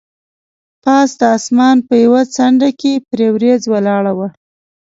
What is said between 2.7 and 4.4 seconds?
کې پرې وریځ ولاړه وه.